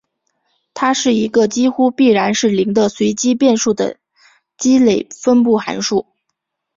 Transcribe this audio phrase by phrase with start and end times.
[0.73, 3.85] 它是一个几乎必然是零的随机变数的
[4.57, 4.79] 累积
[5.21, 6.07] 分布函数。